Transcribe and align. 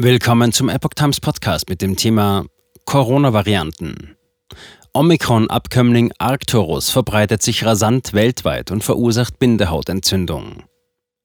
Willkommen 0.00 0.52
zum 0.52 0.68
Epoch 0.68 0.94
Times 0.94 1.18
Podcast 1.18 1.68
mit 1.68 1.82
dem 1.82 1.96
Thema 1.96 2.46
Corona-Varianten. 2.84 4.16
Omikron-Abkömmling 4.92 6.12
Arcturus 6.18 6.90
verbreitet 6.90 7.42
sich 7.42 7.64
rasant 7.64 8.12
weltweit 8.12 8.70
und 8.70 8.84
verursacht 8.84 9.40
Bindehautentzündung. 9.40 10.62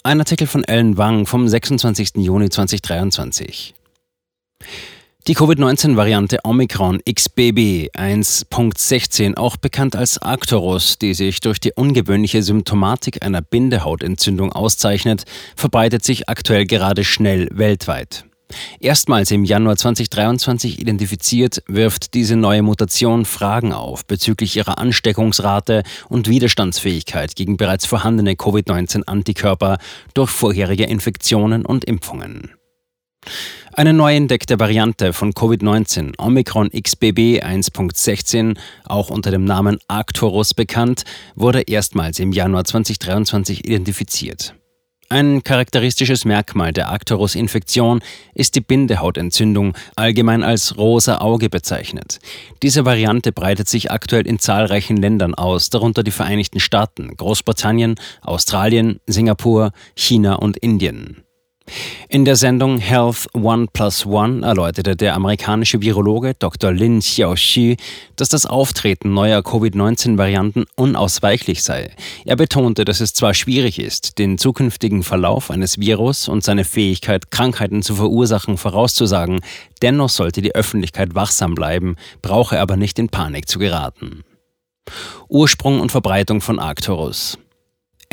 Ein 0.02 0.20
Artikel 0.20 0.48
von 0.48 0.64
Ellen 0.64 0.98
Wang 0.98 1.28
vom 1.28 1.48
26. 1.48 2.14
Juni 2.16 2.50
2023. 2.50 3.76
Die 5.28 5.36
Covid-19-Variante 5.36 6.40
Omikron 6.44 7.00
XBB 7.08 7.92
1.16, 7.96 9.38
auch 9.38 9.56
bekannt 9.58 9.96
als 9.96 10.18
Arcturus, 10.18 10.98
die 10.98 11.14
sich 11.14 11.42
durch 11.42 11.60
die 11.60 11.74
ungewöhnliche 11.74 12.42
Symptomatik 12.42 13.24
einer 13.24 13.44
Bindehautentzündung 13.44 14.52
auszeichnet, 14.52 15.26
verbreitet 15.56 16.04
sich 16.04 16.28
aktuell 16.28 16.66
gerade 16.66 17.04
schnell 17.04 17.48
weltweit. 17.52 18.26
Erstmals 18.80 19.32
im 19.32 19.44
Januar 19.44 19.76
2023 19.76 20.80
identifiziert, 20.80 21.64
wirft 21.68 22.14
diese 22.14 22.36
neue 22.36 22.62
Mutation 22.62 23.26
Fragen 23.26 23.74
auf 23.74 24.06
bezüglich 24.06 24.56
ihrer 24.56 24.78
Ansteckungsrate 24.78 25.84
und 26.10 26.28
Widerstandsfähigkeit 26.28 27.36
gegen 27.36 27.58
bereits 27.58 27.86
vorhandene 27.86 28.36
Covid-19-Antikörper 28.36 29.78
durch 30.14 30.30
vorherige 30.30 30.86
Infektionen 30.86 31.66
und 31.66 31.86
Impfungen. 31.86 32.52
Eine 33.76 33.94
neu 33.94 34.16
entdeckte 34.16 34.60
Variante 34.60 35.14
von 35.14 35.34
Covid-19, 35.34 36.20
Omicron 36.20 36.70
XBB 36.70 37.42
1.16, 37.42 38.56
auch 38.86 39.10
unter 39.10 39.32
dem 39.32 39.46
Namen 39.46 39.80
Arcturus 39.88 40.54
bekannt, 40.54 41.06
wurde 41.36 41.62
erstmals 41.62 42.20
im 42.20 42.32
Januar 42.34 42.66
2023 42.66 43.66
identifiziert. 43.66 44.54
Ein 45.14 45.44
charakteristisches 45.44 46.26
Merkmal 46.26 46.74
der 46.74 46.90
Arcturus-Infektion 46.90 48.02
ist 48.34 48.56
die 48.56 48.62
Bindehautentzündung, 48.62 49.78
allgemein 49.96 50.42
als 50.42 50.76
rosa 50.76 51.20
Auge 51.20 51.52
bezeichnet. 51.52 52.18
Diese 52.64 52.84
Variante 52.84 53.32
breitet 53.32 53.68
sich 53.70 53.92
aktuell 53.92 54.26
in 54.26 54.40
zahlreichen 54.40 54.98
Ländern 54.98 55.36
aus, 55.36 55.70
darunter 55.70 56.02
die 56.02 56.10
Vereinigten 56.10 56.60
Staaten, 56.60 57.16
Großbritannien, 57.16 57.94
Australien, 58.24 59.02
Singapur, 59.06 59.72
China 59.96 60.34
und 60.34 60.58
Indien. 60.58 61.24
In 62.10 62.26
der 62.26 62.36
Sendung 62.36 62.78
Health 62.78 63.28
One 63.34 63.68
Plus 63.72 64.06
One 64.06 64.46
erläuterte 64.46 64.96
der 64.96 65.16
amerikanische 65.16 65.82
Virologe 65.82 66.36
Dr. 66.38 66.72
Lin 66.72 67.00
Xiaoxi, 67.00 67.78
dass 68.16 68.30
das 68.30 68.46
Auftreten 68.46 69.14
neuer 69.14 69.42
Covid-19-Varianten 69.42 70.66
unausweichlich 70.76 71.64
sei. 71.64 71.92
Er 72.26 72.36
betonte, 72.36 72.86
dass 72.86 73.00
es 73.00 73.14
zwar 73.14 73.34
schwierig 73.34 73.80
ist, 73.80 74.20
den 74.20 74.38
zukünftigen 74.38 75.04
Verlauf 75.04 75.50
eines 75.50 75.80
Virus 75.80 76.28
und 76.28 76.44
seine 76.44 76.66
Fähigkeit, 76.66 77.32
Krankheiten 77.32 77.82
zu 77.82 77.96
verursachen, 77.96 78.58
vorauszusagen, 78.58 79.40
dennoch 79.82 80.10
sollte 80.10 80.42
die 80.42 80.54
Öffentlichkeit 80.54 81.16
wachsam 81.16 81.56
bleiben, 81.56 81.96
brauche 82.22 82.60
aber 82.60 82.78
nicht 82.78 83.00
in 83.00 83.10
Panik 83.10 83.48
zu 83.48 83.58
geraten. 83.58 84.24
Ursprung 85.30 85.80
und 85.80 85.92
Verbreitung 85.92 86.42
von 86.42 86.60
Arcturus. 86.60 87.38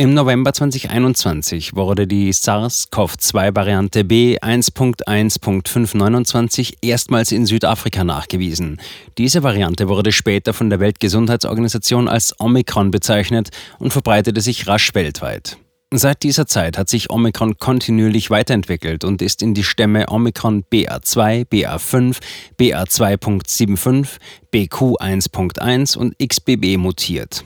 Im 0.00 0.14
November 0.14 0.54
2021 0.54 1.76
wurde 1.76 2.06
die 2.06 2.32
SARS-CoV-2-Variante 2.32 4.00
B1.1.529 4.00 6.76
erstmals 6.80 7.32
in 7.32 7.44
Südafrika 7.44 8.02
nachgewiesen. 8.02 8.80
Diese 9.18 9.42
Variante 9.42 9.88
wurde 9.88 10.12
später 10.12 10.54
von 10.54 10.70
der 10.70 10.80
Weltgesundheitsorganisation 10.80 12.08
als 12.08 12.34
Omikron 12.40 12.90
bezeichnet 12.90 13.50
und 13.78 13.92
verbreitete 13.92 14.40
sich 14.40 14.66
rasch 14.66 14.94
weltweit. 14.94 15.58
Seit 15.92 16.22
dieser 16.22 16.46
Zeit 16.46 16.78
hat 16.78 16.88
sich 16.88 17.10
Omikron 17.10 17.58
kontinuierlich 17.58 18.30
weiterentwickelt 18.30 19.04
und 19.04 19.20
ist 19.20 19.42
in 19.42 19.52
die 19.52 19.64
Stämme 19.64 20.08
Omikron 20.08 20.64
BA2, 20.72 21.46
BA5, 21.46 22.16
BA2.75, 22.58 24.16
BQ1.1 24.50 25.98
und 25.98 26.18
XBB 26.18 26.78
mutiert. 26.78 27.44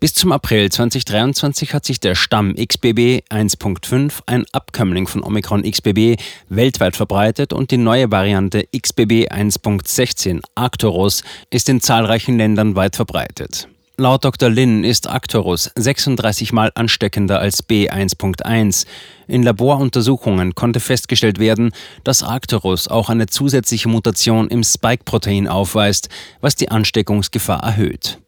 Bis 0.00 0.14
zum 0.14 0.30
April 0.30 0.70
2023 0.70 1.74
hat 1.74 1.84
sich 1.84 1.98
der 1.98 2.14
Stamm 2.14 2.54
XBB 2.54 3.24
1.5, 3.30 4.20
ein 4.26 4.44
Abkömmling 4.52 5.08
von 5.08 5.24
Omikron 5.24 5.68
XBB, 5.68 6.20
weltweit 6.48 6.94
verbreitet 6.94 7.52
und 7.52 7.72
die 7.72 7.78
neue 7.78 8.08
Variante 8.12 8.68
XBB 8.76 9.26
1.16 9.28 10.40
Arcturus 10.54 11.24
ist 11.50 11.68
in 11.68 11.80
zahlreichen 11.80 12.38
Ländern 12.38 12.76
weit 12.76 12.94
verbreitet. 12.94 13.66
Laut 13.96 14.24
Dr. 14.24 14.48
Lin 14.48 14.84
ist 14.84 15.08
Arcturus 15.08 15.72
36 15.74 16.52
Mal 16.52 16.70
ansteckender 16.76 17.40
als 17.40 17.68
B1.1. 17.68 18.86
In 19.26 19.42
Laboruntersuchungen 19.42 20.54
konnte 20.54 20.78
festgestellt 20.78 21.40
werden, 21.40 21.72
dass 22.04 22.22
Arcturus 22.22 22.86
auch 22.86 23.10
eine 23.10 23.26
zusätzliche 23.26 23.88
Mutation 23.88 24.46
im 24.46 24.62
Spike-Protein 24.62 25.48
aufweist, 25.48 26.08
was 26.40 26.54
die 26.54 26.70
Ansteckungsgefahr 26.70 27.64
erhöht. 27.64 28.20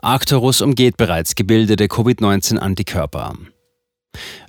Arcturus 0.00 0.60
umgeht 0.60 0.96
bereits 0.96 1.34
gebildete 1.34 1.86
Covid-19-Antikörper. 1.86 3.34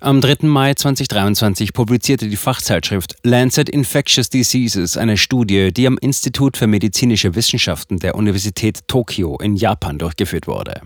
Am 0.02 0.22
3. 0.22 0.48
Mai 0.48 0.76
2023 0.76 1.74
publizierte 1.74 2.30
die 2.30 2.38
Fachzeitschrift 2.38 3.16
Lancet 3.24 3.70
Infectious 3.70 4.30
Diseases 4.30 4.96
eine 4.96 5.18
Studie, 5.18 5.74
die 5.74 5.88
am 5.88 5.98
Institut 5.98 6.56
für 6.56 6.68
medizinische 6.68 7.36
Wissenschaften 7.36 8.00
der 8.00 8.16
Universität 8.16 8.88
Tokio 8.88 9.38
in 9.40 9.58
Japan 9.58 9.98
durchgeführt 9.98 10.48
wurde. 10.48 10.82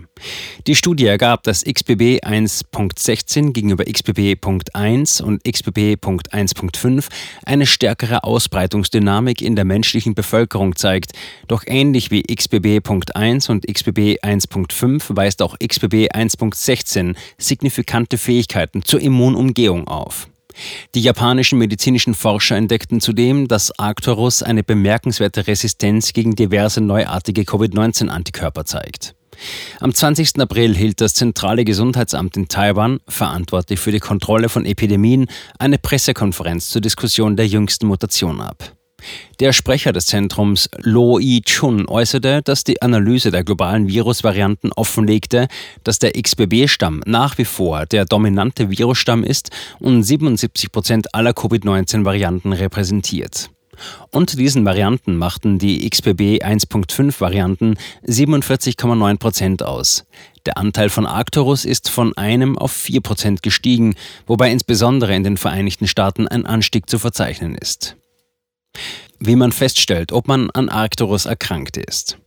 Die 0.66 0.74
Studie 0.74 1.06
ergab, 1.06 1.44
dass 1.44 1.62
XBB 1.62 2.24
1.16 2.24 3.52
gegenüber 3.52 3.84
XBB.1 3.84 5.22
und 5.22 5.44
XBB.1.5 5.44 7.06
eine 7.44 7.66
stärkere 7.66 8.24
Ausbreitungsdynamik 8.24 9.42
in 9.42 9.54
der 9.54 9.64
menschlichen 9.64 10.16
Bevölkerung 10.16 10.74
zeigt, 10.74 11.12
doch 11.46 11.62
ähnlich 11.68 12.10
wie 12.10 12.22
XBB.1 12.22 13.48
und 13.48 13.64
XBB 13.64 14.18
1.5 14.24 15.16
weist 15.16 15.40
auch 15.40 15.56
XBB 15.60 16.10
1.16 16.12 17.14
signifikante 17.38 18.18
Fähigkeiten 18.18 18.63
zur 18.84 19.00
Immunumgehung 19.00 19.86
auf. 19.88 20.28
Die 20.94 21.00
japanischen 21.00 21.58
medizinischen 21.58 22.14
Forscher 22.14 22.56
entdeckten 22.56 23.00
zudem, 23.00 23.48
dass 23.48 23.76
Arcturus 23.78 24.42
eine 24.42 24.62
bemerkenswerte 24.62 25.46
Resistenz 25.46 26.12
gegen 26.12 26.36
diverse 26.36 26.80
neuartige 26.80 27.44
Covid-19-Antikörper 27.44 28.64
zeigt. 28.64 29.14
Am 29.80 29.92
20. 29.92 30.38
April 30.38 30.76
hielt 30.76 31.00
das 31.00 31.14
zentrale 31.14 31.64
Gesundheitsamt 31.64 32.36
in 32.36 32.46
Taiwan, 32.46 33.00
verantwortlich 33.08 33.80
für 33.80 33.90
die 33.90 33.98
Kontrolle 33.98 34.48
von 34.48 34.64
Epidemien, 34.64 35.26
eine 35.58 35.78
Pressekonferenz 35.78 36.68
zur 36.68 36.80
Diskussion 36.80 37.36
der 37.36 37.48
jüngsten 37.48 37.86
Mutation 37.86 38.40
ab. 38.40 38.72
Der 39.40 39.52
Sprecher 39.52 39.92
des 39.92 40.06
Zentrums 40.06 40.68
Lo 40.78 41.18
Yi-chun 41.18 41.88
äußerte, 41.88 42.42
dass 42.42 42.64
die 42.64 42.82
Analyse 42.82 43.30
der 43.30 43.44
globalen 43.44 43.88
Virusvarianten 43.88 44.72
offenlegte, 44.72 45.48
dass 45.82 45.98
der 45.98 46.12
XBB-Stamm 46.12 47.02
nach 47.06 47.38
wie 47.38 47.44
vor 47.44 47.86
der 47.86 48.04
dominante 48.04 48.70
Virusstamm 48.70 49.24
ist 49.24 49.50
und 49.80 50.02
77 50.02 50.70
Prozent 50.70 51.14
aller 51.14 51.32
Covid-19-Varianten 51.32 52.52
repräsentiert. 52.52 53.50
Unter 54.10 54.36
diesen 54.36 54.64
Varianten 54.64 55.16
machten 55.16 55.58
die 55.58 55.88
XBB 55.88 56.42
1.5 56.44 57.20
Varianten 57.20 57.74
47,9 58.06 59.18
Prozent 59.18 59.62
aus. 59.62 60.04
Der 60.46 60.58
Anteil 60.58 60.90
von 60.90 61.06
Arcturus 61.06 61.64
ist 61.64 61.88
von 61.88 62.16
einem 62.16 62.58
auf 62.58 62.72
4 62.72 63.00
Prozent 63.00 63.42
gestiegen, 63.42 63.94
wobei 64.26 64.50
insbesondere 64.50 65.14
in 65.14 65.24
den 65.24 65.36
Vereinigten 65.36 65.88
Staaten 65.88 66.28
ein 66.28 66.46
Anstieg 66.46 66.88
zu 66.88 66.98
verzeichnen 66.98 67.54
ist 67.54 67.96
wie 69.18 69.36
man 69.36 69.52
feststellt, 69.52 70.12
ob 70.12 70.28
man 70.28 70.50
an 70.50 70.68
Arcturus 70.68 71.26
erkrankt 71.26 71.76
ist. 71.76 72.18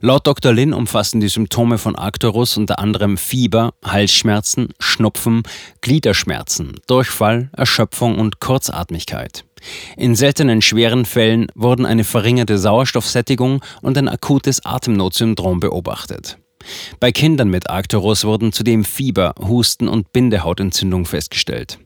Laut 0.00 0.26
Dr. 0.26 0.52
Lin 0.52 0.72
umfassen 0.72 1.20
die 1.20 1.28
Symptome 1.28 1.78
von 1.78 1.96
Arcturus 1.96 2.56
unter 2.56 2.78
anderem 2.78 3.16
Fieber, 3.16 3.74
Halsschmerzen, 3.84 4.68
Schnupfen, 4.78 5.42
Gliederschmerzen, 5.80 6.80
Durchfall, 6.86 7.50
Erschöpfung 7.56 8.18
und 8.18 8.40
Kurzatmigkeit. 8.40 9.44
In 9.96 10.14
seltenen 10.14 10.62
schweren 10.62 11.04
Fällen 11.04 11.48
wurden 11.54 11.84
eine 11.84 12.04
verringerte 12.04 12.58
Sauerstoffsättigung 12.58 13.62
und 13.82 13.98
ein 13.98 14.08
akutes 14.08 14.64
Atemnotsyndrom 14.64 15.60
beobachtet. 15.60 16.38
Bei 17.00 17.12
Kindern 17.12 17.48
mit 17.48 17.70
Arcturus 17.70 18.24
wurden 18.24 18.52
zudem 18.52 18.84
Fieber, 18.84 19.34
Husten 19.40 19.88
und 19.88 20.12
Bindehautentzündung 20.12 21.06
festgestellt. 21.06 21.78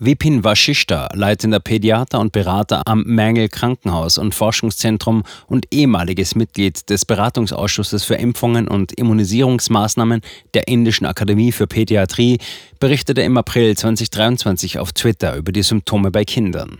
Vipin 0.00 0.44
Vashishta, 0.44 1.08
leitender 1.12 1.58
Pädiater 1.58 2.20
und 2.20 2.30
Berater 2.30 2.82
am 2.86 3.02
Mangel 3.04 3.48
Krankenhaus 3.48 4.16
und 4.16 4.32
Forschungszentrum 4.32 5.24
und 5.48 5.66
ehemaliges 5.72 6.36
Mitglied 6.36 6.88
des 6.88 7.04
Beratungsausschusses 7.04 8.04
für 8.04 8.14
Impfungen 8.14 8.68
und 8.68 8.92
Immunisierungsmaßnahmen 8.92 10.20
der 10.54 10.68
Indischen 10.68 11.04
Akademie 11.04 11.50
für 11.50 11.66
Pädiatrie, 11.66 12.38
berichtete 12.78 13.22
im 13.22 13.36
April 13.36 13.76
2023 13.76 14.78
auf 14.78 14.92
Twitter 14.92 15.34
über 15.34 15.50
die 15.50 15.64
Symptome 15.64 16.12
bei 16.12 16.24
Kindern. 16.24 16.78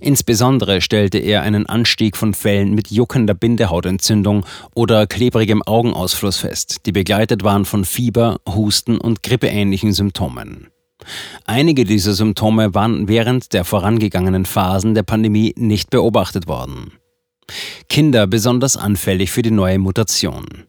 Insbesondere 0.00 0.80
stellte 0.80 1.18
er 1.18 1.42
einen 1.42 1.66
Anstieg 1.66 2.16
von 2.16 2.34
Fällen 2.34 2.74
mit 2.74 2.90
juckender 2.90 3.34
Bindehautentzündung 3.34 4.44
oder 4.74 5.06
klebrigem 5.06 5.62
Augenausfluss 5.62 6.38
fest, 6.38 6.78
die 6.86 6.92
begleitet 6.92 7.44
waren 7.44 7.64
von 7.64 7.84
Fieber, 7.84 8.40
Husten 8.48 8.98
und 8.98 9.22
grippeähnlichen 9.22 9.92
Symptomen. 9.92 10.66
Einige 11.44 11.84
dieser 11.84 12.14
Symptome 12.14 12.74
waren 12.74 13.08
während 13.08 13.52
der 13.52 13.64
vorangegangenen 13.64 14.46
Phasen 14.46 14.94
der 14.94 15.04
Pandemie 15.04 15.54
nicht 15.56 15.90
beobachtet 15.90 16.48
worden. 16.48 16.92
Kinder 17.88 18.26
besonders 18.26 18.76
anfällig 18.76 19.30
für 19.30 19.42
die 19.42 19.52
neue 19.52 19.78
Mutation. 19.78 20.66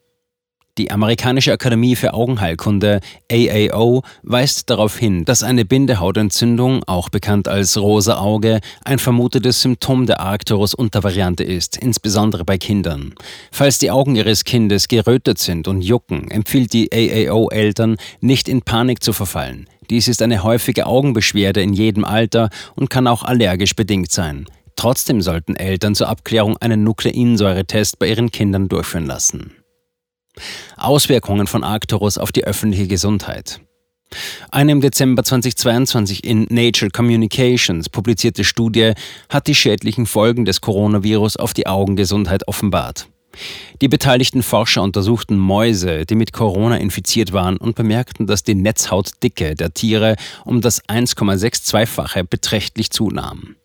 Die 0.78 0.92
amerikanische 0.92 1.52
Akademie 1.52 1.96
für 1.96 2.14
Augenheilkunde 2.14 3.00
AAO 3.32 4.02
weist 4.22 4.70
darauf 4.70 4.96
hin, 4.96 5.24
dass 5.24 5.42
eine 5.42 5.64
Bindehautentzündung, 5.64 6.84
auch 6.86 7.08
bekannt 7.08 7.48
als 7.48 7.76
rosa 7.76 8.18
Auge, 8.18 8.60
ein 8.84 9.00
vermutetes 9.00 9.60
Symptom 9.60 10.06
der 10.06 10.20
Arcturus-Untervariante 10.20 11.42
ist, 11.42 11.76
insbesondere 11.76 12.44
bei 12.44 12.58
Kindern. 12.58 13.14
Falls 13.50 13.78
die 13.78 13.90
Augen 13.90 14.14
ihres 14.14 14.44
Kindes 14.44 14.86
gerötet 14.86 15.38
sind 15.40 15.66
und 15.66 15.80
jucken, 15.80 16.30
empfiehlt 16.30 16.72
die 16.72 16.90
AAO 16.92 17.48
Eltern, 17.50 17.96
nicht 18.20 18.48
in 18.48 18.62
Panik 18.62 19.02
zu 19.02 19.12
verfallen. 19.12 19.66
Dies 19.90 20.08
ist 20.08 20.22
eine 20.22 20.42
häufige 20.42 20.86
Augenbeschwerde 20.86 21.62
in 21.62 21.72
jedem 21.72 22.04
Alter 22.04 22.50
und 22.74 22.90
kann 22.90 23.06
auch 23.06 23.22
allergisch 23.22 23.74
bedingt 23.74 24.12
sein. 24.12 24.46
Trotzdem 24.76 25.22
sollten 25.22 25.56
Eltern 25.56 25.94
zur 25.94 26.08
Abklärung 26.08 26.56
einen 26.58 26.84
Nukleinsäuretest 26.84 27.98
bei 27.98 28.08
ihren 28.08 28.30
Kindern 28.30 28.68
durchführen 28.68 29.06
lassen. 29.06 29.52
Auswirkungen 30.76 31.46
von 31.46 31.64
Arcturus 31.64 32.16
auf 32.16 32.30
die 32.30 32.44
öffentliche 32.44 32.86
Gesundheit. 32.86 33.60
Eine 34.50 34.72
im 34.72 34.80
Dezember 34.80 35.22
2022 35.22 36.24
in 36.24 36.46
Nature 36.48 36.90
Communications 36.90 37.88
publizierte 37.88 38.44
Studie 38.44 38.92
hat 39.28 39.46
die 39.46 39.54
schädlichen 39.54 40.06
Folgen 40.06 40.44
des 40.44 40.60
Coronavirus 40.60 41.36
auf 41.36 41.54
die 41.54 41.66
Augengesundheit 41.66 42.46
offenbart. 42.48 43.08
Die 43.80 43.88
beteiligten 43.88 44.42
Forscher 44.42 44.82
untersuchten 44.82 45.38
Mäuse, 45.38 46.04
die 46.06 46.14
mit 46.14 46.32
Corona 46.32 46.76
infiziert 46.76 47.32
waren 47.32 47.56
und 47.56 47.76
bemerkten, 47.76 48.26
dass 48.26 48.42
die 48.42 48.54
Netzhautdicke 48.54 49.54
der 49.54 49.74
Tiere 49.74 50.16
um 50.44 50.60
das 50.60 50.82
1,62-fache 50.88 52.24
beträchtlich 52.24 52.90
zunahm. 52.90 53.56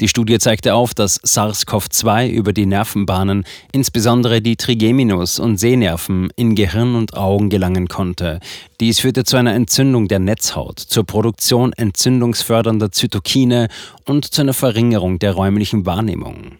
Die 0.00 0.08
Studie 0.08 0.38
zeigte 0.38 0.74
auf, 0.74 0.94
dass 0.94 1.22
SARS-CoV-2 1.22 2.28
über 2.28 2.52
die 2.52 2.66
Nervenbahnen, 2.66 3.44
insbesondere 3.72 4.40
die 4.40 4.56
Trigeminus- 4.56 5.38
und 5.38 5.58
Sehnerven, 5.58 6.30
in 6.36 6.54
Gehirn 6.54 6.94
und 6.94 7.14
Augen 7.14 7.50
gelangen 7.50 7.88
konnte. 7.88 8.40
Dies 8.80 9.00
führte 9.00 9.24
zu 9.24 9.36
einer 9.36 9.54
Entzündung 9.54 10.08
der 10.08 10.18
Netzhaut, 10.18 10.78
zur 10.78 11.04
Produktion 11.04 11.72
entzündungsfördernder 11.74 12.90
Zytokine 12.90 13.68
und 14.06 14.24
zu 14.24 14.40
einer 14.40 14.54
Verringerung 14.54 15.18
der 15.18 15.32
räumlichen 15.32 15.84
Wahrnehmung. 15.84 16.59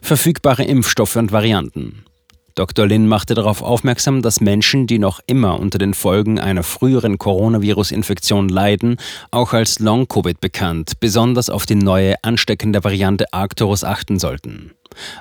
Verfügbare 0.00 0.64
Impfstoffe 0.64 1.16
und 1.16 1.32
Varianten. 1.32 2.04
Dr. 2.54 2.86
Lin 2.86 3.08
machte 3.08 3.34
darauf 3.34 3.62
aufmerksam, 3.62 4.20
dass 4.20 4.40
Menschen, 4.42 4.86
die 4.86 4.98
noch 4.98 5.20
immer 5.26 5.58
unter 5.58 5.78
den 5.78 5.94
Folgen 5.94 6.38
einer 6.38 6.62
früheren 6.62 7.16
Coronavirus-Infektion 7.16 8.48
leiden, 8.50 8.96
auch 9.30 9.54
als 9.54 9.78
Long-Covid 9.78 10.38
bekannt, 10.40 11.00
besonders 11.00 11.48
auf 11.48 11.64
die 11.64 11.76
neue 11.76 12.22
ansteckende 12.22 12.84
Variante 12.84 13.32
Arcturus 13.32 13.84
achten 13.84 14.18
sollten. 14.18 14.72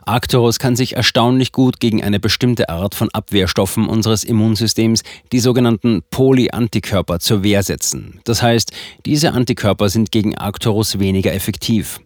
Arcturus 0.06 0.60
kann 0.60 0.76
sich 0.76 0.98
erstaunlich 0.98 1.54
gut 1.54 1.80
gegen 1.80 2.04
eine 2.04 2.20
bestimmte 2.20 2.68
Art 2.68 2.96
von 2.96 3.10
Abwehrstoffen 3.14 3.88
unseres 3.88 4.26
Immunsystems, 4.26 5.04
die 5.32 5.40
sogenannten 5.40 6.04
Polyantikörper, 6.12 7.20
zur 7.20 7.44
Wehr 7.44 7.64
setzen. 7.64 8.20
Das 8.26 8.42
heißt, 8.42 8.74
diese 9.06 9.32
Antikörper 9.32 9.88
sind 9.88 10.12
gegen 10.12 10.38
Arcturus 10.38 11.00
weniger 11.00 11.34
effektiv. 11.34 12.02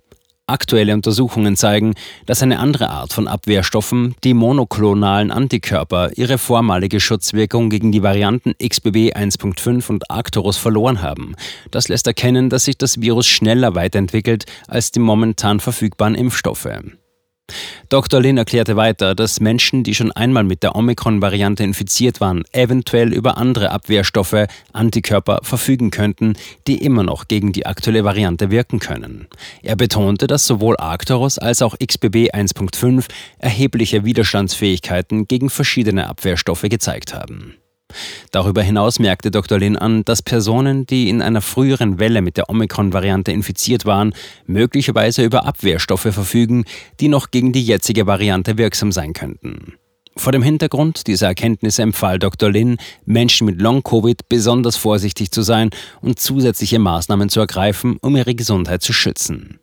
Aktuelle 0.48 0.94
Untersuchungen 0.94 1.56
zeigen, 1.56 1.96
dass 2.28 2.44
eine 2.44 2.60
andere 2.60 2.92
Art 2.92 3.14
von 3.14 3.28
Abwehrstoffen, 3.28 4.14
die 4.24 4.36
monoklonalen 4.36 5.32
Antikörper, 5.32 6.12
ihre 6.18 6.38
vormalige 6.38 7.00
Schutzwirkung 7.00 7.72
gegen 7.72 7.92
die 7.92 8.04
Varianten 8.04 8.54
XBB 8.64 9.16
1.5 9.16 9.90
und 9.90 10.12
Arcturus 10.12 10.58
verloren 10.58 11.02
haben. 11.02 11.36
Das 11.72 11.88
lässt 11.88 12.06
erkennen, 12.06 12.52
dass 12.52 12.66
sich 12.66 12.78
das 12.78 13.02
Virus 13.02 13.26
schneller 13.26 13.74
weiterentwickelt 13.74 14.46
als 14.68 14.92
die 14.92 15.00
momentan 15.00 15.60
verfügbaren 15.60 16.14
Impfstoffe. 16.14 16.68
Dr. 17.96 18.20
Lin 18.20 18.38
erklärte 18.38 18.76
weiter, 18.76 19.16
dass 19.16 19.40
Menschen, 19.40 19.86
die 19.86 19.96
schon 19.96 20.12
einmal 20.12 20.44
mit 20.44 20.64
der 20.64 20.76
Omikron-Variante 20.76 21.64
infiziert 21.64 22.20
waren, 22.20 22.44
eventuell 22.52 23.14
über 23.14 23.38
andere 23.38 23.72
Abwehrstoffe, 23.72 24.48
Antikörper 24.74 25.40
verfügen 25.44 25.92
könnten, 25.92 26.34
die 26.68 26.84
immer 26.84 27.04
noch 27.04 27.30
gegen 27.30 27.54
die 27.54 27.66
aktuelle 27.66 28.04
Variante 28.04 28.52
wirken 28.52 28.80
können. 28.80 29.30
Er 29.64 29.78
betonte, 29.78 30.28
dass 30.28 30.46
sowohl 30.46 30.76
Arcturus 30.76 31.38
als 31.38 31.62
auch 31.62 31.78
XBB 31.80 32.32
1.5 32.34 33.06
erhebliche 33.40 34.04
Widerstandsfähigkeiten 34.04 35.30
gegen 35.30 35.50
verschiedene 35.50 36.10
Abwehrstoffe 36.10 36.64
gezeigt 36.64 37.14
haben. 37.14 37.56
Darüber 38.32 38.62
hinaus 38.62 39.00
merkte 39.00 39.32
Dr. 39.32 39.60
Lin 39.60 39.78
an, 39.78 40.04
dass 40.06 40.22
Personen, 40.22 40.86
die 40.86 41.10
in 41.10 41.22
einer 41.22 41.42
früheren 41.42 42.00
Welle 42.00 42.22
mit 42.22 42.38
der 42.38 42.50
Omikron-Variante 42.50 43.32
infiziert 43.32 43.86
waren, 43.86 44.14
möglicherweise 44.46 45.24
über 45.24 45.46
Abwehrstoffe 45.46 46.02
verfügen, 46.02 46.66
die 47.00 47.08
noch 47.08 47.32
gegen 47.32 47.54
die 47.54 47.64
jetzige 47.64 48.08
Variante 48.08 48.58
wirksam 48.58 48.92
sein 48.92 49.14
könnten. 49.14 49.74
Vor 50.18 50.32
dem 50.32 50.44
Hintergrund 50.44 51.08
dieser 51.08 51.28
Erkenntnisse 51.28 51.82
empfahl 51.82 52.20
Dr. 52.20 52.50
Lin, 52.50 52.78
Menschen 53.04 53.46
mit 53.46 53.62
Long-Covid 53.62 54.30
besonders 54.30 54.78
vorsichtig 54.78 55.32
zu 55.32 55.42
sein 55.42 55.72
und 56.02 56.20
zusätzliche 56.20 56.80
Maßnahmen 56.80 57.28
zu 57.28 57.42
ergreifen, 57.42 57.98
um 58.02 58.16
ihre 58.16 58.34
Gesundheit 58.34 58.82
zu 58.82 58.94
schützen. 58.94 59.60